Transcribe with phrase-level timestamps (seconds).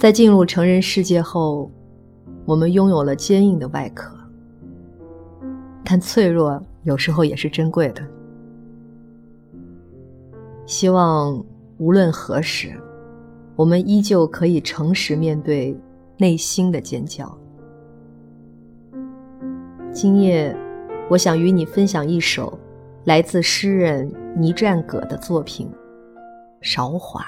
[0.00, 1.70] 在进入成人世界后，
[2.46, 4.16] 我们拥有了坚硬的外壳，
[5.84, 8.02] 但脆弱有时候也是珍贵的。
[10.64, 11.44] 希望
[11.76, 12.72] 无论何时，
[13.54, 15.78] 我们依旧可以诚实面对
[16.16, 17.36] 内心的尖叫。
[19.92, 20.56] 今夜，
[21.10, 22.58] 我想与你分享一首
[23.04, 25.68] 来自诗人倪占葛的作品
[26.62, 27.20] 《韶华》。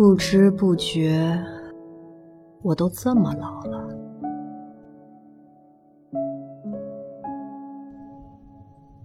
[0.00, 1.38] 不知不觉，
[2.62, 3.86] 我都这么老了。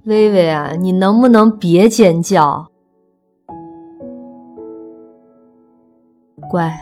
[0.05, 2.65] 微微啊，你能不能别尖叫？
[6.49, 6.73] 乖，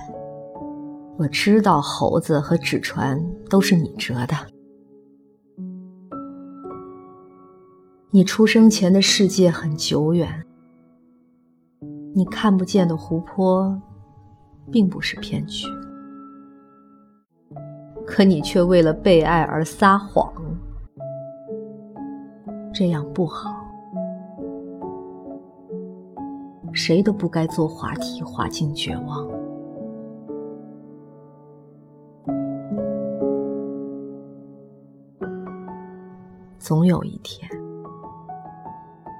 [1.17, 3.19] 我知道猴子和纸船
[3.49, 4.35] 都是你折的。
[8.11, 10.45] 你出生前的世界很久远，
[12.13, 13.81] 你看不见的湖泊，
[14.71, 15.67] 并不是骗局，
[18.05, 20.33] 可你却为了被爱而撒谎。
[22.73, 23.53] 这样不好，
[26.73, 29.29] 谁都不该坐滑梯滑进绝望。
[36.57, 37.47] 总有一天，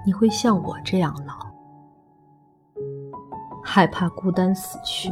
[0.06, 1.36] 你会像我这样老，
[3.62, 5.12] 害怕孤单死去，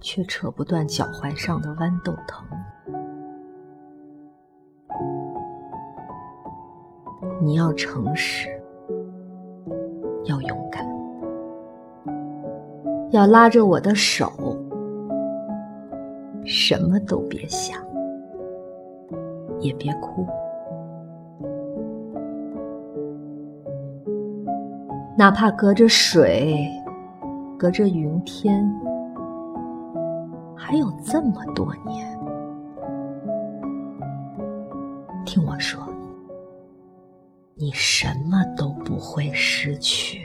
[0.00, 2.46] 却扯不断脚踝上的豌豆藤。
[7.40, 8.48] 你要诚实，
[10.24, 10.84] 要勇敢，
[13.10, 14.32] 要拉着我的手，
[16.44, 17.80] 什么都别想，
[19.60, 20.26] 也别哭，
[25.16, 26.68] 哪怕隔着水，
[27.56, 28.68] 隔着云天，
[30.58, 32.18] 还有这么多年，
[35.24, 35.80] 听我说。
[37.60, 40.17] 你什么都不会失去。